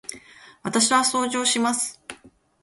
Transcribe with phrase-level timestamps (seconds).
[0.63, 2.01] 私は掃除をします。